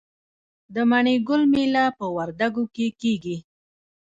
[0.73, 3.37] د مڼې ګل میله په وردګو کې کیږي.